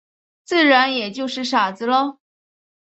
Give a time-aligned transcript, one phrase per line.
[0.45, 2.17] 自然也就是傻子了。